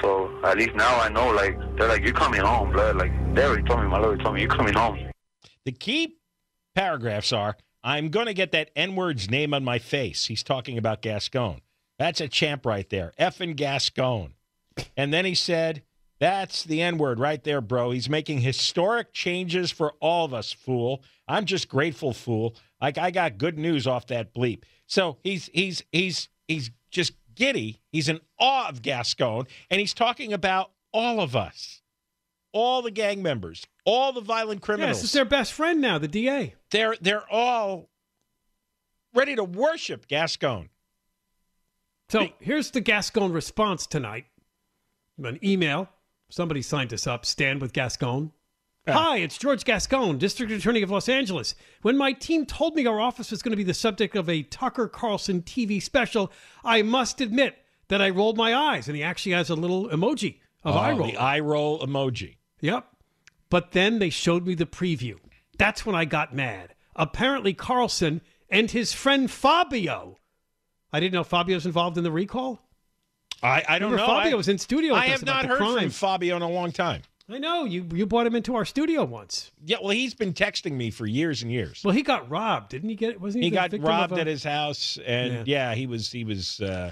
[0.00, 2.96] So at least now I know, like they're like, you're coming home, blood.
[2.96, 5.09] Like they already told me, my lawyer told me, you're coming home.
[5.64, 6.16] The key
[6.74, 10.26] paragraphs are I'm going to get that N word's name on my face.
[10.26, 11.60] He's talking about Gascon.
[11.98, 13.12] That's a champ right there.
[13.18, 14.34] Effing Gascon.
[14.96, 15.82] And then he said,
[16.18, 17.90] That's the N word right there, bro.
[17.90, 21.02] He's making historic changes for all of us, fool.
[21.26, 22.56] I'm just grateful, fool.
[22.80, 24.62] Like, I got good news off that bleep.
[24.86, 27.80] So he's he's he's he's just giddy.
[27.92, 31.82] He's in awe of Gascon, and he's talking about all of us,
[32.52, 34.96] all the gang members, all the violent criminals.
[34.98, 36.54] Yes, it's their best friend now, the DA.
[36.70, 37.90] They're they're all
[39.14, 40.68] ready to worship Gascon.
[42.08, 44.26] So here's the Gascon response tonight.
[45.22, 45.88] An email.
[46.28, 47.24] Somebody signed us up.
[47.24, 48.32] Stand with Gascon.
[48.88, 51.54] Hi, it's George Gascon, District Attorney of Los Angeles.
[51.82, 54.42] When my team told me our office was going to be the subject of a
[54.42, 56.32] Tucker Carlson TV special,
[56.64, 58.88] I must admit that I rolled my eyes.
[58.88, 61.06] And he actually has a little emoji of Oh, eye roll.
[61.06, 62.38] The eye roll emoji.
[62.60, 62.86] Yep.
[63.48, 65.16] But then they showed me the preview.
[65.58, 66.74] That's when I got mad.
[66.96, 70.18] Apparently, Carlson and his friend Fabio.
[70.92, 72.60] I didn't know Fabio's involved in the recall.
[73.42, 74.18] I, I don't Remember know.
[74.18, 74.94] Fabio I, was in studio.
[74.94, 75.78] I have not heard crime.
[75.78, 77.02] from Fabio in a long time.
[77.28, 77.86] I know you.
[77.94, 79.52] You brought him into our studio once.
[79.64, 81.82] Yeah, well, he's been texting me for years and years.
[81.84, 82.96] Well, he got robbed, didn't he?
[82.96, 83.50] Get wasn't he?
[83.50, 86.90] he got robbed a- at his house, and yeah, he was he was uh,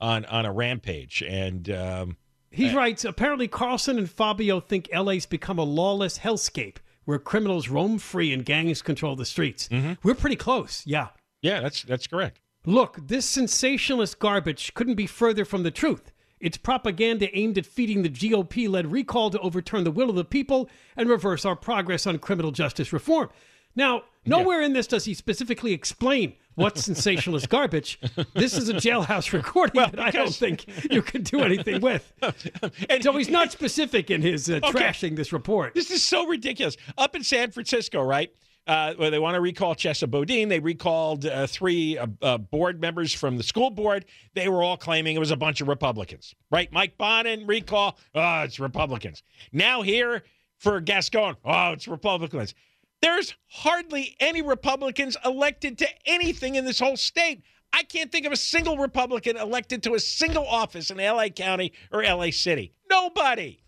[0.00, 2.16] on on a rampage, and um,
[2.50, 3.04] He writes.
[3.04, 8.44] Apparently, Carlson and Fabio think LA's become a lawless hellscape where criminals roam free and
[8.44, 9.68] gangs control the streets.
[9.68, 9.94] Mm-hmm.
[10.02, 10.82] We're pretty close.
[10.86, 11.08] Yeah.
[11.42, 12.40] yeah, that's that's correct.
[12.66, 16.12] Look, this sensationalist garbage couldn't be further from the truth.
[16.40, 20.24] It's propaganda aimed at feeding the GOP led recall to overturn the will of the
[20.24, 23.28] people and reverse our progress on criminal justice reform.
[23.76, 27.98] Now, nowhere in this does he specifically explain what's sensationalist garbage.
[28.34, 32.12] This is a jailhouse recording that I don't think you can do anything with.
[32.90, 34.70] and so he's not specific in his uh, Okay.
[34.78, 35.74] trashing this report.
[35.74, 36.76] This is so ridiculous.
[36.98, 38.30] Up in San Francisco, right?
[38.66, 40.48] Uh, where they want to recall Chesa Boudin.
[40.48, 44.04] They recalled uh, three uh, uh, board members from the school board.
[44.34, 46.70] They were all claiming it was a bunch of Republicans, right?
[46.70, 47.98] Mike Bonin recall.
[48.14, 49.22] Oh, it's Republicans.
[49.50, 50.24] Now here
[50.58, 51.36] for Gascon.
[51.44, 52.54] Oh, it's Republicans.
[53.02, 57.42] There's hardly any Republicans elected to anything in this whole state.
[57.72, 61.72] I can't think of a single Republican elected to a single office in LA County
[61.92, 62.72] or LA City.
[62.90, 63.60] Nobody.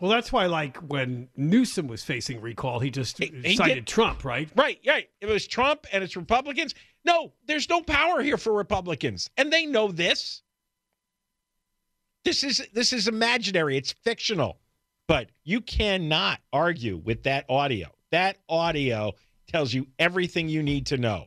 [0.00, 4.24] Well, that's why, like, when Newsom was facing recall, he just he cited did- Trump,
[4.24, 4.48] right?
[4.56, 5.08] Right, right.
[5.20, 6.74] It was Trump and it's Republicans.
[7.04, 10.42] No, there's no power here for Republicans, and they know this.
[12.24, 13.76] This is this is imaginary.
[13.76, 14.58] It's fictional,
[15.08, 17.88] but you cannot argue with that audio.
[18.12, 19.12] That audio
[19.48, 21.26] tells you everything you need to know.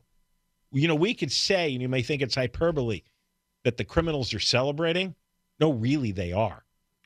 [0.72, 3.02] You know, we could say, and you may think it's hyperbole,
[3.64, 5.16] that the criminals are celebrating.
[5.60, 6.64] No, really, they are.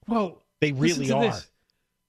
[0.08, 1.22] Well, They really to are.
[1.24, 1.50] this.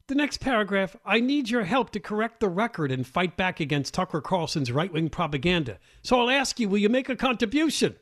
[0.09, 3.95] The next paragraph I need your help to correct the record and fight back against
[3.95, 5.79] Tucker Carlson's right wing propaganda.
[6.03, 7.95] So I'll ask you, will you make a contribution?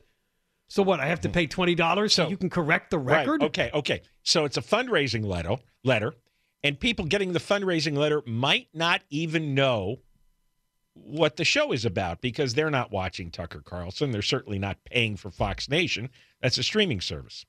[0.69, 0.99] So what?
[0.99, 1.33] I have to hmm.
[1.33, 3.41] pay $20 so, you can correct the record?
[3.41, 3.47] Right.
[3.47, 3.71] Okay.
[3.73, 4.01] Okay.
[4.23, 5.57] So it's a fundraising letter.
[5.83, 6.13] Letter,
[6.63, 9.97] and people getting the fundraising letter might not even know
[10.93, 14.11] what the show is about because they're not watching Tucker Carlson.
[14.11, 16.09] They're certainly not paying for Fox Nation.
[16.41, 17.45] That's a streaming service.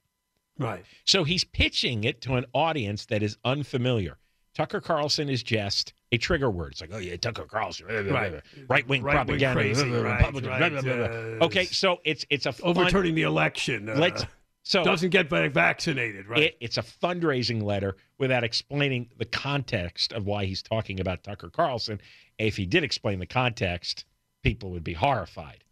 [0.59, 0.85] Right.
[1.05, 4.19] So he's pitching it to an audience that is unfamiliar.
[4.55, 6.73] Tucker Carlson is just a trigger word.
[6.73, 8.11] It's like, oh yeah, Tucker Carlson, Right.
[8.11, 13.15] right wing Right-wing propaganda, crazy, right, right, uh, Okay, so it's it's a fun- Overturning
[13.15, 13.89] the election.
[13.89, 14.25] Uh, Let's
[14.71, 16.43] so doesn't get vaccinated, right?
[16.45, 21.51] it, it's a fundraising letter without explaining the context of why he's talking about Tucker
[21.51, 22.01] Carlson.
[22.39, 24.05] If he did explain the context,
[24.45, 25.65] people would be horrified.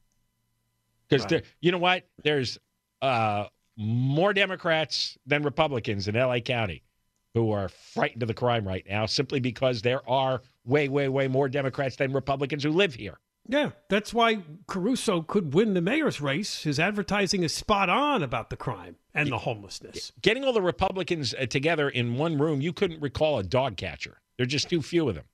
[1.09, 1.45] Because Right.
[1.61, 2.09] you know what?
[2.25, 2.59] There's
[3.01, 3.45] uh,
[3.77, 6.83] more Democrats than Republicans in LA County
[7.35, 11.29] who are frightened of the crime right now simply because there are way, way, way
[11.29, 13.19] more Democrats than Republicans who live here.
[13.51, 16.65] Yeah, that's why Caruso could win the mayor's race.
[16.65, 20.13] His advertising is spot on about the crime and the homelessness.
[20.21, 24.21] Getting all the Republicans uh, together in one room, you couldn't recall a dog catcher.
[24.37, 25.25] There are just too few of them.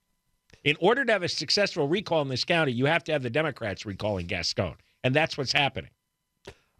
[0.62, 3.30] In order to have a successful recall in this county, you have to have the
[3.30, 4.76] Democrats recalling Gascon.
[5.02, 5.90] And that's what's happening.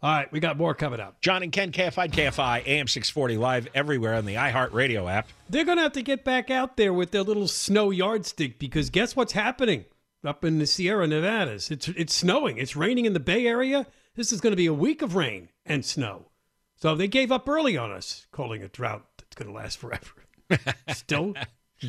[0.01, 1.19] All right, we got more coming up.
[1.21, 5.27] John and Ken, KFI, KFI, AM 640, live everywhere on the iHeartRadio app.
[5.49, 8.89] They're going to have to get back out there with their little snow yardstick because
[8.89, 9.85] guess what's happening
[10.25, 11.71] up in the Sierra Nevadas?
[11.71, 12.57] It's it's snowing.
[12.57, 13.87] It's raining in the Bay Area.
[14.15, 16.27] This is going to be a week of rain and snow.
[16.75, 20.11] So they gave up early on us, calling a drought that's going to last forever.
[20.93, 21.33] Still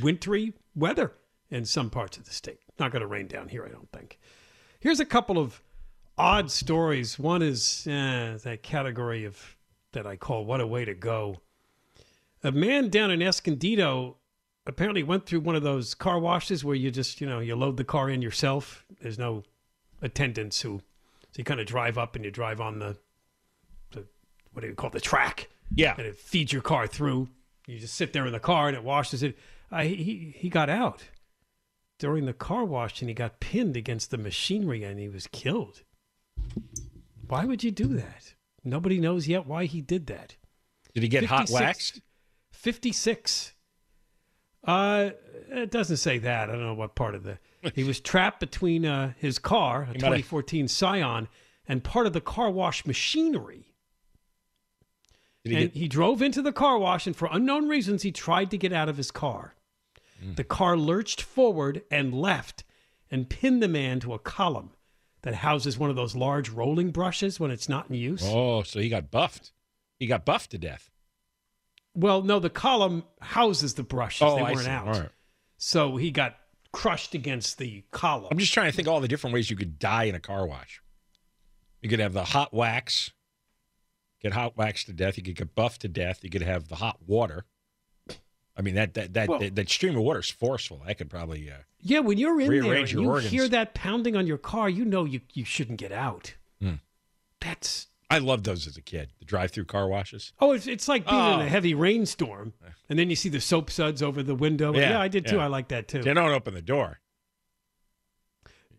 [0.02, 1.12] wintry weather
[1.50, 2.60] in some parts of the state.
[2.78, 4.18] Not going to rain down here, I don't think.
[4.80, 5.62] Here's a couple of
[6.18, 7.18] odd stories.
[7.18, 9.56] One is uh, that category of
[9.92, 11.40] that I call "What a Way to Go."
[12.42, 14.18] A man down in Escondido
[14.66, 17.76] apparently went through one of those car washes where you just you know you load
[17.76, 18.84] the car in yourself.
[19.00, 19.44] There's no
[20.02, 22.96] attendants who, so you kind of drive up and you drive on the,
[23.92, 24.04] the
[24.52, 25.48] what do you call it, the track?
[25.74, 25.94] Yeah.
[25.96, 27.28] and it feeds your car through.
[27.66, 29.38] You just sit there in the car and it washes it.
[29.70, 31.02] Uh, he he got out
[31.98, 35.82] during the car wash and he got pinned against the machinery and he was killed.
[37.26, 38.34] Why would you do that?
[38.62, 40.36] Nobody knows yet why he did that.
[40.94, 42.00] Did he get hot 56 waxed?
[42.52, 43.52] 56.
[44.66, 45.10] Uh,
[45.48, 46.48] it doesn't say that.
[46.50, 47.38] I don't know what part of the.
[47.74, 51.28] He was trapped between uh, his car, a He have- 2014 Scion,
[51.68, 53.72] and part of the car wash machinery.
[55.44, 58.12] Did he and get- he drove into the car wash, and for unknown reasons, he
[58.12, 59.54] tried to get out of his car.
[60.20, 60.34] Hmm.
[60.34, 62.64] The car lurched forward and left
[63.10, 64.70] and pinned the man to a column
[65.22, 68.22] that houses one of those large rolling brushes when it's not in use.
[68.24, 69.52] Oh, so he got buffed.
[69.98, 70.90] He got buffed to death.
[71.96, 74.22] Well, no, the column houses the brushes.
[74.22, 74.70] Oh, they I weren't see.
[74.70, 74.86] out.
[74.86, 75.08] Right.
[75.56, 76.36] So he got
[76.72, 78.28] crushed against the column.
[78.30, 80.46] I'm just trying to think all the different ways you could die in a car
[80.46, 80.82] wash.
[81.80, 83.10] You could have the hot wax,
[84.20, 85.16] get hot wax to death.
[85.16, 86.22] You could get buffed to death.
[86.22, 87.46] You could have the hot water.
[88.58, 90.82] I mean that that that Well- that, that stream of water is forceful.
[90.86, 93.30] That could probably uh, Yeah, when you're in there and you organs.
[93.30, 96.34] hear that pounding on your car, you know you, you shouldn't get out.
[96.60, 96.74] Hmm.
[97.40, 99.10] That's I loved those as a kid.
[99.18, 100.32] The drive-through car washes.
[100.38, 101.42] oh, it's, it's like being in Oh.
[101.42, 102.52] a heavy rainstorm,
[102.88, 104.72] and then you see the soap suds over the window.
[104.74, 105.36] Yeah, I did too.
[105.36, 105.44] yeah.
[105.44, 106.02] I like that too.
[106.02, 107.00] They don't open the door.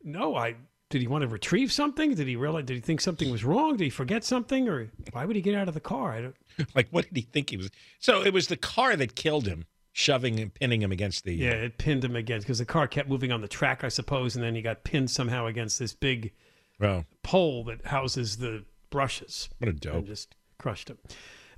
[0.04, 0.56] No, I
[0.90, 1.02] did.
[1.02, 2.14] He want to retrieve something?
[2.16, 2.66] Did he realize?
[2.66, 3.76] Did he think something was wrong?
[3.76, 6.12] Did he forget something, or why would he get out of the car?
[6.14, 6.36] I don't.
[6.76, 7.70] like, what did he think he was?
[8.00, 11.36] So it was the car that killed him, shoving and pinning him against the.
[11.36, 14.36] Yeah, it pinned him against because the car kept moving on the track, I suppose,
[14.36, 16.32] and then he got pinned somehow against this big
[16.80, 19.50] Well, pole that houses the brushes.
[19.60, 20.06] What a dope.
[20.06, 20.98] Just crushed him.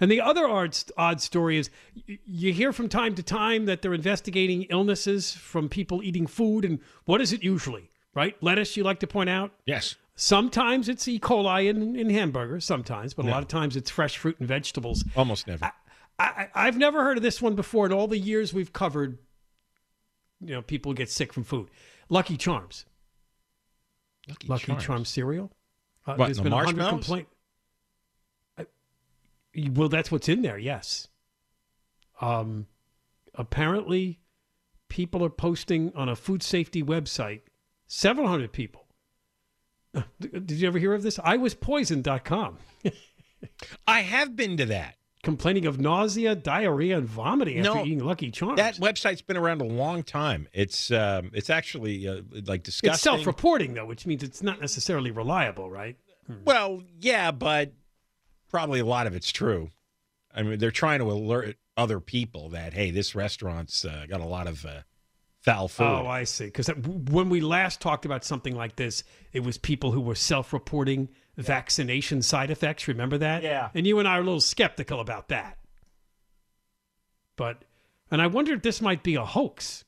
[0.02, 1.70] And the other odd, odd story is
[2.06, 6.64] you hear from time to time that they're investigating illnesses from people eating food.
[6.64, 8.36] And what is it usually, right?
[8.42, 9.52] Lettuce, you like to point out?
[9.66, 9.96] Yes.
[10.16, 11.20] Sometimes it's E.
[11.20, 13.34] coli in, in hamburgers, sometimes, but a No.
[13.34, 15.04] lot of times it's fresh fruit and vegetables.
[15.18, 15.66] Almost never.
[15.66, 15.72] I,
[16.18, 19.18] I, I've never heard of this one before in all the years we've covered.
[20.42, 21.70] You know, people get sick from food.
[22.10, 22.86] Lucky Charms.
[24.48, 24.84] Lucky, Charms.
[24.84, 25.10] Charms.
[25.10, 25.52] cereal.
[26.10, 27.28] Uh, What, there's the been a hundred complaint.
[28.58, 28.66] I-
[29.74, 30.58] well, that's what's in there.
[30.58, 31.08] Yes.
[32.22, 32.68] Um,
[33.36, 34.20] apparently,
[34.90, 37.42] people are posting on a food safety website.
[37.88, 38.86] Seven hundred people.
[39.96, 41.20] Uh, Did you ever hear of this?
[41.24, 42.58] I was poisoned.com.
[43.88, 44.96] I have been to that.
[45.22, 48.56] Complaining of nausea, diarrhea, and vomiting after No, eating Lucky Charms.
[48.58, 50.48] That website's been around a long time.
[50.54, 52.94] It's um, it's actually uh, like disgusting.
[52.94, 55.98] It's self-reporting though, which means it's not necessarily reliable, right?
[56.46, 57.74] Well, yeah, but
[58.50, 59.72] probably a lot of it's true.
[60.34, 64.26] I mean, they're trying to alert other people that hey, this restaurant's uh, got a
[64.26, 64.82] lot of uh,
[65.52, 65.84] foul food.
[65.84, 66.46] Oh, I see.
[66.46, 71.10] Because when we last talked about something like this, it was people who were self-reporting
[71.38, 72.88] vaccination side effects.
[72.88, 73.44] Remember that?
[73.44, 73.70] Yeah.
[73.74, 75.58] And you and I are a little skeptical about that.
[77.36, 77.64] But,
[78.12, 79.86] and I wonder if this might be a hoax.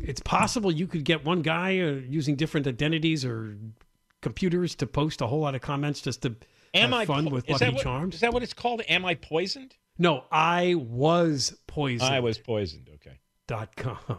[0.00, 3.56] It's possible you could get one guy uh, using different identities or
[4.22, 6.36] computers to post a whole lot of comments just to
[6.74, 8.14] Am have I fun po- with Lucky what- Charms.
[8.16, 8.82] Is that what it's called?
[8.88, 9.74] Am I poisoned?
[9.98, 12.12] No, I was poisoned.
[12.12, 12.90] I was poisoned.
[12.96, 13.18] Okay.
[13.46, 14.18] dot com.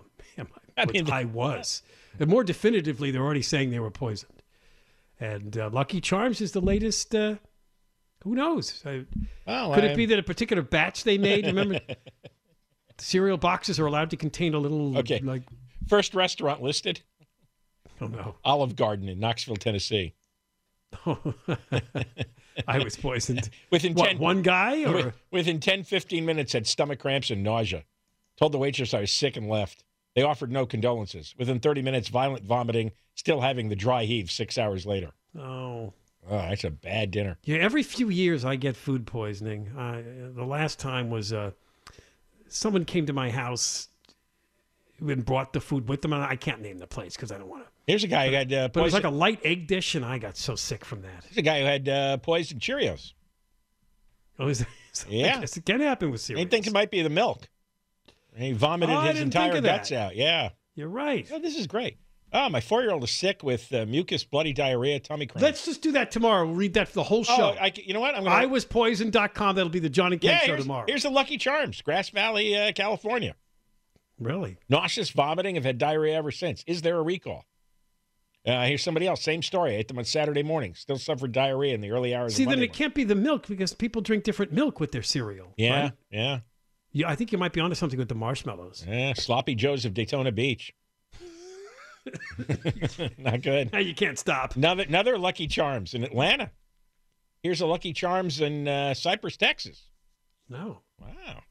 [0.78, 1.82] I, I mean- I was.
[2.20, 4.42] And more definitively, they're already saying they were poisoned.
[5.20, 7.14] And uh, Lucky Charms is the latest.
[7.14, 7.36] Uh,
[8.24, 8.84] who knows?
[8.86, 9.00] Uh,
[9.46, 11.46] Well, could it I'm- be that a particular batch they made?
[11.46, 11.80] Remember,
[12.98, 14.98] cereal boxes are allowed to contain a little.
[14.98, 15.20] Okay.
[15.20, 15.44] Like,
[15.88, 17.02] First restaurant listed.
[18.02, 20.14] oh no, Olive Garden in Knoxville, Tennessee.
[22.68, 23.50] I was poisoned.
[23.72, 27.84] Within What, 10, one guy or Within 10, 15 minutes, had stomach cramps and nausea.
[28.38, 29.84] Told the waitress I was sick and left.
[30.18, 31.36] They offered no condolences.
[31.38, 35.12] Within 30 minutes, violent vomiting, still having the dry heave six hours later.
[35.38, 35.94] oh.
[36.30, 37.38] Oh, that's a bad dinner.
[37.44, 39.70] Yeah, every few years I get food poisoning.
[39.78, 40.02] Uh,
[40.36, 41.52] the last time was uh,
[42.50, 43.88] someone came to my house
[45.00, 47.48] and brought the food with them, and I can't name the place because I don't
[47.48, 47.70] want to.
[47.86, 50.04] Here's a guy who had uh, But it was like a light egg dish, and
[50.04, 51.24] I got so sick from that.
[51.26, 53.14] Here's a guy who had uh, poisoned Cheerios.
[54.40, 55.42] Oh, is so Yeah.
[55.44, 56.48] it can happen with He cereal.
[56.50, 57.48] think it might be the milk.
[58.38, 60.16] And he vomited Oh, his entire guts out.
[60.16, 60.50] Yeah.
[60.76, 61.28] You're right.
[61.34, 61.98] Oh, this is great.
[62.32, 65.42] Oh, my four-year-old is sick with uh, mucus, bloody diarrhea, tummy cramps.
[65.42, 66.46] Let's just do that tomorrow.
[66.46, 67.56] We'll read that for the whole Oh, show.
[67.60, 68.16] I, you know what?
[68.16, 68.36] I'm gonna.
[68.36, 69.56] I was poisoned.com.
[69.56, 70.86] That'll be the Johnny yeah, show tomorrow.
[70.88, 73.34] here's the Lucky Charms, Grass Valley, uh, California.
[74.20, 74.58] Really?
[74.70, 75.56] Nauseous, vomiting.
[75.56, 76.64] Have had diarrhea ever since.
[76.68, 77.46] Is there a recall?
[78.46, 79.22] Uh, here's somebody else.
[79.24, 79.72] Same story.
[79.74, 80.74] I ate them on Saturday morning.
[80.76, 82.36] Still suffered diarrhea in the early hours.
[82.36, 85.54] See, then it can't be the milk because people drink different milk with their cereal.
[85.58, 85.92] Yeah, right?
[86.12, 86.40] yeah, Yeah,
[87.06, 88.86] I think you might be onto something with the marshmallows.
[88.88, 89.14] yeah.
[89.14, 90.74] Sloppy Joes of Daytona Beach.
[93.18, 93.72] Not good.
[93.74, 94.56] Now you can't stop.
[94.56, 96.52] Another, another Lucky Charms in Atlanta.
[97.44, 99.88] Here's a Lucky Charms in uh, Cypress, Texas.
[100.50, 100.82] No.
[101.00, 101.42] Wow.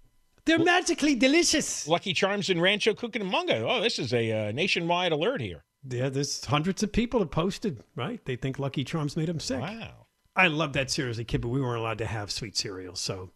[0.47, 1.86] They're magically delicious.
[1.88, 3.62] Lucky Charms in Rancho Cucamonga.
[3.68, 5.64] Oh, this is a uh, nationwide alert here.
[5.88, 8.24] Yeah, there's hundreds of people that posted, right?
[8.24, 9.61] They think Lucky Charms made them sick.
[9.61, 10.07] Wow.
[10.34, 12.94] I loved that cereal as a kid, but we weren't allowed to have sweet cereal.
[12.97, 13.30] So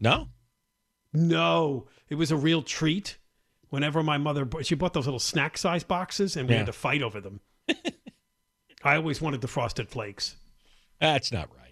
[0.00, 0.28] No?
[1.16, 3.16] No, it was a real treat.
[3.68, 6.58] Whenever my mother, she bought those little snack size boxes, and we Yeah.
[6.58, 7.40] had to fight over them.
[8.84, 10.36] I always wanted the frosted flakes.
[11.00, 11.62] That's not right.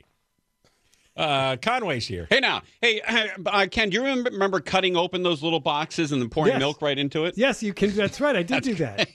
[1.17, 2.27] Uh, Conway's here.
[2.29, 3.01] Hey now, hey
[3.47, 6.59] uh, Ken, do you remember, remember cutting open those little boxes and then pouring Yes.
[6.59, 7.35] milk right into it?
[7.39, 7.95] Yes, you can.
[7.95, 8.35] That's right.
[8.35, 9.09] I did do that.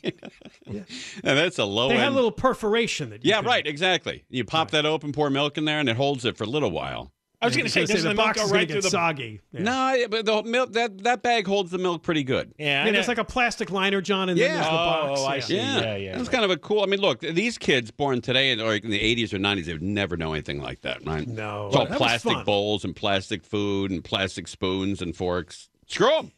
[0.65, 0.85] And
[1.23, 3.25] that's a low They had a little perforation that.
[3.25, 4.23] You yeah, could- right, exactly.
[4.29, 6.71] You pop that open, pour milk in there, and it holds it for a little
[6.71, 7.11] while.
[7.41, 9.39] I was going to say, doesn't the, milk go right through get the soggy.
[9.53, 12.53] No, yeah, but the milk that that bag holds the milk pretty good.
[12.59, 14.55] Yeah, Yeah, there's like a plastic liner, John, and then Yeah.
[14.55, 15.19] there's the box.
[15.21, 15.41] Oh, I yeah.
[15.41, 15.55] see.
[15.55, 16.31] Yeah, Yeah, yeah, That's right.
[16.33, 16.83] kind of a cool.
[16.83, 19.81] I mean, look, these kids born today, or in the '80s or '90s, they would
[19.81, 21.25] never know anything like that, right?
[21.25, 25.69] No, It's all that plastic bowls and plastic food and plastic spoons and forks.
[25.87, 26.31] Screw 'em.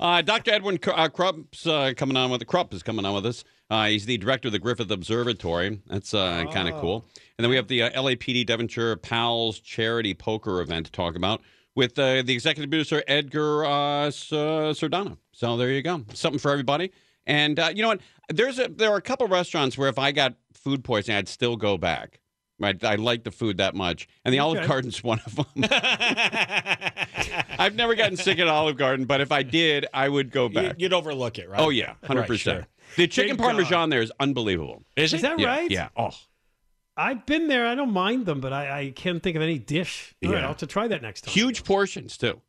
[0.00, 0.50] Uh, Dr.
[0.52, 3.44] Edwin uh, Krupp's uh, coming on with the Krupp is coming on with us.
[3.70, 5.80] Uh, he's the director of the Griffith Observatory.
[5.86, 7.04] That's uh, kind of cool.
[7.38, 11.40] And then we have the uh, LAPD Devonshire Pals charity poker event to talk about
[11.74, 15.16] with uh, the executive producer Edgar uh, Sardana.
[15.32, 16.92] So there you go, something for everybody.
[17.26, 18.00] And uh, you know what?
[18.28, 21.56] There's a there are a couple restaurants where if I got food poisoning, I'd still
[21.56, 22.20] go back.
[22.60, 24.68] Right, I like the food that much, and the Olive Okay.
[24.68, 25.46] Garden's one of them.
[27.58, 30.76] I've never gotten sick at Olive Garden, but if I did, I would go back.
[30.78, 31.60] You'd overlook it, right?
[31.60, 32.58] Oh yeah, hundred Right, percent.
[32.60, 32.66] sure.
[32.96, 33.46] The chicken Big dog.
[33.56, 34.82] parmesan there is unbelievable.
[34.96, 35.70] Is Is that Yeah, right?
[35.70, 35.88] Yeah.
[35.96, 36.10] Oh,
[36.96, 37.66] I've been there.
[37.66, 40.14] I don't mind them, but I, I can't think of any dish.
[40.24, 40.42] All right, Yeah.
[40.42, 41.32] I'll have to try that next time.
[41.32, 42.40] huge portions too.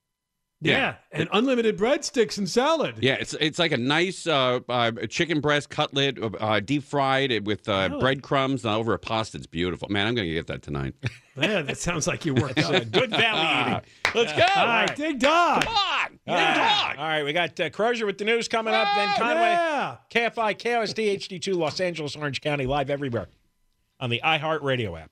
[0.61, 0.95] Yeah, yeah.
[1.11, 2.95] and unlimited breadsticks and salad.
[3.01, 7.67] Yeah, it's it's like a nice uh, uh, chicken breast cutlet, uh, deep fried with
[7.67, 7.99] uh, Really?
[7.99, 9.37] breadcrumbs and over a pasta.
[9.37, 10.07] It's beautiful, man.
[10.07, 10.93] I'm gonna get that tonight.
[11.37, 12.89] Yeah, that sounds like you worked out.
[12.93, 13.81] Good valley eating.
[14.15, 14.45] Let's go.
[14.55, 15.65] All right, dig dog.
[15.65, 16.95] Come on, All right.
[16.97, 18.87] All right, we got uh, Crozier with the news coming up.
[18.95, 19.97] Then Conway, Yeah.
[20.09, 23.27] KFI, KOST, HD2, Los Angeles, Orange County, live everywhere
[23.99, 25.11] on the iHeartRadio app.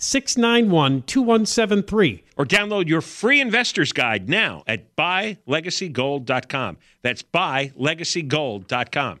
[0.00, 2.24] 691 2173.
[2.36, 6.78] Or download your free investor's guide now at buylegacygold.com.
[7.02, 9.20] That's buylegacygold.com.